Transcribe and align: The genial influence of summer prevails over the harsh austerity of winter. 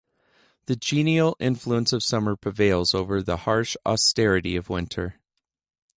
The 0.65 0.75
genial 0.75 1.37
influence 1.39 1.93
of 1.93 2.01
summer 2.01 2.35
prevails 2.35 2.95
over 2.95 3.21
the 3.21 3.37
harsh 3.37 3.75
austerity 3.85 4.55
of 4.55 4.67
winter. 4.67 5.21